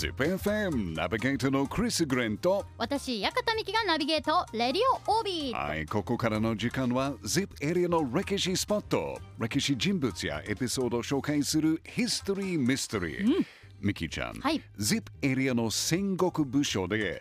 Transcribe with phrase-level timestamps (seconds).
[0.00, 2.64] ZIPFM ナビゲーターのクリス・グレンと。
[2.78, 5.54] 私、館美希がナビゲート、レディオオービー。
[5.54, 9.18] はい、ここからの時間は ZIP エリアの歴史スポット。
[9.38, 13.46] 歴史人物やエピソードを紹介するヒストリー・ミステリー、
[13.78, 14.62] ミキちゃん、はい。
[14.78, 17.20] ZIP エリアの戦国武将で、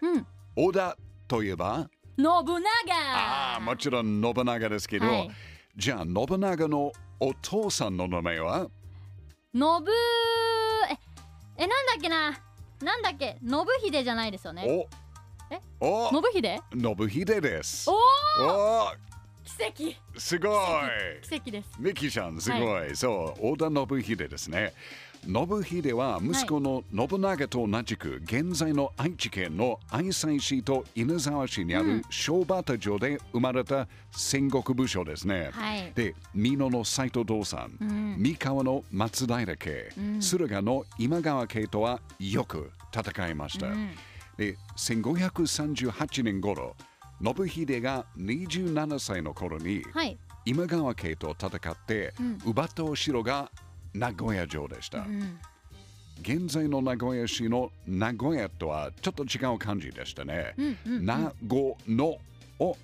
[0.55, 0.95] 織田
[1.27, 1.89] といえば？
[2.15, 2.33] 信長。
[2.33, 5.31] ああもちろん信長ですけど、はい。
[5.75, 8.69] じゃあ信長のお父さんの名前は？
[9.53, 9.63] 信
[10.89, 12.39] え、え、なんだっけな
[12.81, 13.37] なんだっけ？
[13.41, 14.65] 信秀じゃないですよね。
[14.67, 14.87] お。
[15.53, 15.59] え？
[15.79, 16.09] お。
[16.09, 16.59] 信秀？
[16.73, 17.89] 信秀です。
[17.89, 18.91] おおお。
[19.43, 20.19] 奇跡。
[20.19, 20.53] すごい。
[21.21, 21.69] 奇跡です。
[21.79, 24.73] ミキちゃんすごい、そう織田信秀ですね
[25.25, 35.91] 信秀は息子の信長と同じく現在の愛知県の愛西市と稲沢市にある小畑城で生まれた戦国武将ですね、はい。
[35.93, 43.67] で美濃の斎藤道さん、三河の松平家、駿河の今川家とはよく戦いました、
[44.37, 46.75] で1538年頃
[47.21, 50.17] 信秀が27歳の頃に、はい。
[50.45, 52.13] 今川家と戦って、
[52.45, 53.51] 奪ったお城が
[53.93, 55.05] 名古屋城でした、
[56.21, 62.17] 現在の名古屋市の名古屋とはちょっと違う感じでしたね、名護の
[62.59, 62.77] を、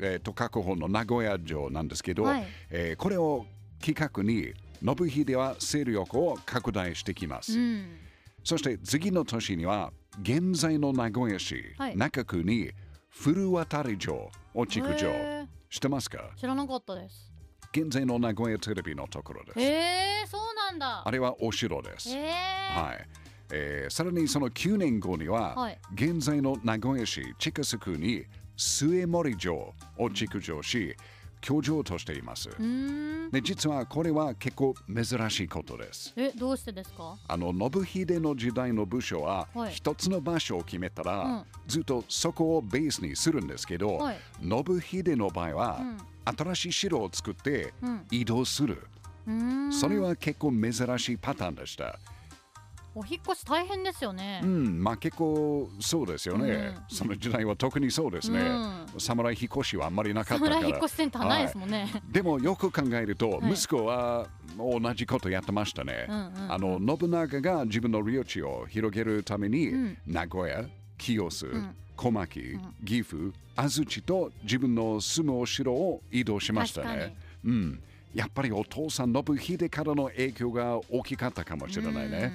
[0.00, 2.46] えーと書く方の名古屋城なんですけど、はい。
[2.70, 3.46] えーこれを
[3.80, 4.52] きっかけに
[4.84, 7.96] 信秀は勢力を拡大してきます、うん。
[8.44, 11.96] そして次の年には現在の名古屋市、はい。
[11.96, 12.70] 中区に
[13.10, 15.10] 古渡城を築城
[15.70, 16.30] 知ってますか？
[16.36, 17.32] 知らなかったです。
[17.72, 19.60] 現在の名古屋テレビのところです。
[19.60, 19.64] へ
[20.22, 21.02] え、そうなんだ。
[21.06, 22.08] あれはお城です。
[22.10, 22.24] へえ。
[22.30, 23.06] はい。
[23.50, 28.24] えーさらにその9年後には、はい現在の名古屋市近く区に
[28.56, 30.96] 末森城を築城し、
[31.40, 32.48] 居城としています。
[33.30, 36.12] で実はこれは結構珍しいことです。
[36.16, 37.16] え、どうしてですか？
[37.28, 45.98] あの信秀の時代の武将ははい一つの場所を決めたら、うんずっとそこをベースにするんですけど、はい信秀の場合は、うん
[46.36, 48.82] 新しい城を作ってうん移動する、
[49.26, 49.34] うー
[49.68, 49.72] ん。
[49.72, 51.98] それは結構珍しいパターンでした。
[52.94, 54.46] お引っ越し大変ですよねう。
[54.46, 56.74] ん、まあ結構そうですよね。
[56.90, 58.40] うその時代は特にそうですね。
[58.96, 60.56] う侍引っ越しはあんまりなかったから。
[60.56, 61.88] 侍引っ越しセンターないですもんね。
[62.10, 66.06] でもよく考えると、はい息子は同じことやってましたね。
[66.08, 70.64] うんうんうんあの信長が自分の領地を広げるために、うん名古屋、
[70.98, 71.74] 清須、ん。
[71.96, 77.16] 小牧、岐阜、安土と自分の住むお城を移動しましたね。
[77.44, 77.82] うん、
[78.14, 82.32] やっぱりお父さん信秀からの影響が大きかったかもしれないね。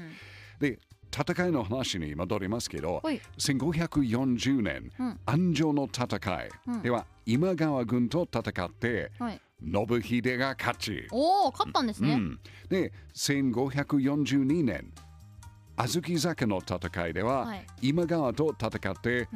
[0.60, 0.80] で
[1.14, 3.22] 戦いの話に戻りますけど、はい。
[3.38, 5.20] 1540年、うん。
[5.26, 6.50] 安城の戦い、
[6.82, 9.40] では今川軍と戦って、はい。
[9.64, 12.14] 信秀が勝ち、おお、勝ったんですね。
[12.14, 14.92] うん、で1542年
[15.78, 17.66] 小豆坂の戦いでは、はい。
[17.82, 19.28] 今川と戦って、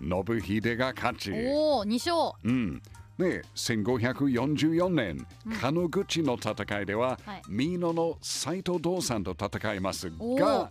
[0.00, 2.32] 信秀が勝ち、おお、二勝。
[2.44, 2.82] うん、
[3.18, 5.26] で1544年、
[5.60, 7.42] 鹿野口の戦いでは、はい。
[7.48, 10.70] 美濃の斎藤道さんと戦いますおが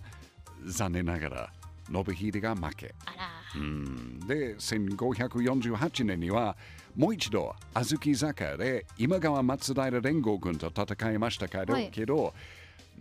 [0.66, 1.54] 残念ながら
[1.92, 3.30] 信秀が負け、あら。
[3.56, 6.58] うん、で1548年には
[6.96, 11.90] もう一度小豆坂で今川松平連合軍と戦いましたけど,、はい。
[11.90, 12.34] けど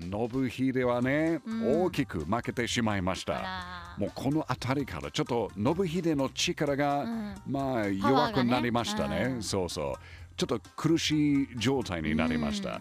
[0.00, 3.94] 信秀はね、大きく負けてしまいました。
[3.98, 9.28] もうこの辺りからちょっと信秀の力が、んまあ弱くなりましたね。
[9.30, 9.94] うんそうそう。
[10.36, 12.80] ちょっと苦しい状態になりました。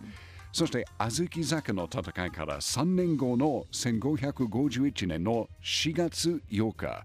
[0.51, 7.03] そして小豆坂の戦いから3年後の1551年の4月8日、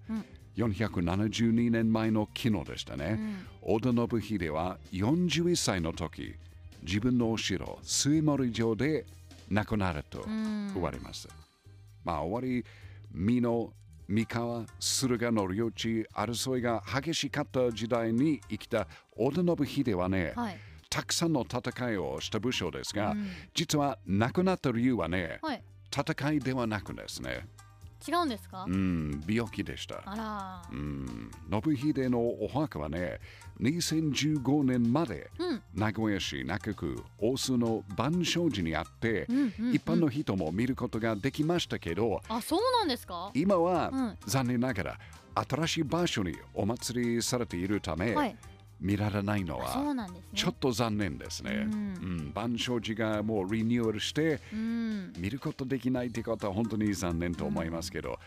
[0.56, 3.18] 472年前の昨日でしたね。
[3.62, 6.34] 織田信秀は41歳の時、
[6.82, 9.06] 自分のお城、末森城で
[9.50, 11.28] 亡くなると言われます。
[12.04, 12.64] まあ終わり、
[13.12, 13.72] 美濃、
[14.08, 18.86] 三河、駿河の領地、争いが激しかった時代に生きた
[19.16, 20.58] 織田信秀はね、はい。
[20.90, 23.14] たくさんの戦いをした武将ですが、
[23.54, 25.62] 実は亡くなった理由はね、はい。
[25.90, 27.46] 戦いではなくですね、
[28.06, 28.64] 違うんですか？
[28.68, 30.02] うん、病気でした。
[30.04, 30.62] あら。
[30.70, 31.30] うん、
[31.64, 33.18] 信秀のお墓はね、
[33.60, 35.62] 2015年までうん。
[35.74, 43.30] 名古屋市中区大須の万象寺にあって、んうんうん一般の人も見ることができましたけど、あ、そうなんですか？
[43.34, 44.98] 今は、うん残念ながら
[45.48, 48.36] 新しい場所にお祭りされているため、はい。
[48.80, 49.94] 見られないのは。
[50.34, 51.52] ちょっと残念ですね。
[51.52, 55.12] ううんん、万象寺がもうリニューアルしてうん。
[55.18, 58.18] 見ることできないってことは本当に残念と思いますけど、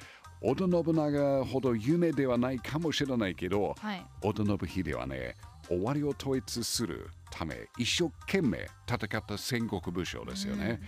[0.42, 4.06] 織田信長ほど有名ではないかもしれないけど、はい。
[4.21, 5.38] 織田信秀はね、
[5.68, 10.81] 終わりを統一するため一生懸命戦った戦国武将ですよね。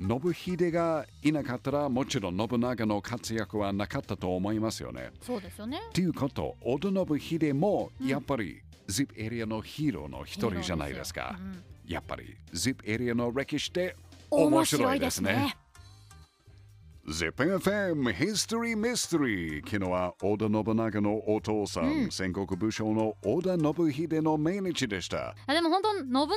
[0.00, 5.10] 信秀がいなかったらもちろん信長の活躍はなかったと思いますよね。
[5.20, 11.36] そうですよねということ、織田信秀もやっぱり ZIP エリアのヒーローの一人じゃないですか。
[11.38, 13.96] うんやっぱり ZIP エリアの歴史って
[14.30, 15.56] 面面白いですすねね。
[17.08, 25.34] ZIPFM History Mystery 昨日は織田信長のお父さん、戦国武将の織田信秀の命日でした。
[25.48, 26.28] あでも本当信長の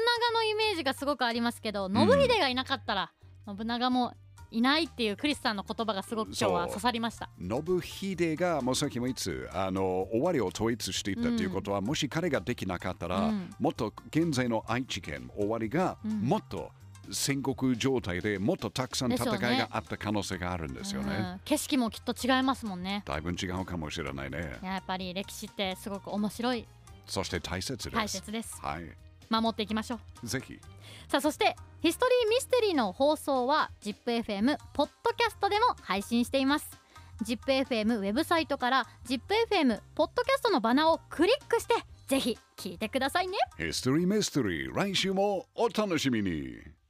[0.43, 3.11] イメージがすごくありますけど信秀がいなかったら、
[3.47, 4.13] 信長も
[4.53, 16.71] いないっていうクリスさんの言葉がすごく今日は刺さりました信秀がもうさっきもいつあの終わりを統一していったということは、もし彼ができなかったら、うんもっと現在の愛知県終わりが、もっと
[17.11, 21.15] 戦国状態でもっとたくさん戦いがあった可能性があるんですよね。
[21.15, 24.57] うん景色もきっと違いますもんねだいぶ違うかもしれないね。
[24.61, 26.67] やっぱり歴史ってすごく面白い
[27.05, 27.95] そして大切です。
[27.95, 28.83] 大切ですはい。
[29.29, 30.59] 守っていきましょうぜひ。
[31.07, 36.79] さあそしてヒストリーミステリーの放送は ZIPFM ポッドキャストでも配信しています
[37.23, 41.75] ZIPFM ウェブサイトから ZIPFM ポッドキャストのバナーをクリックして
[42.07, 46.82] ぜひ聞いてくださいね History Mystery 来週もお楽しみに。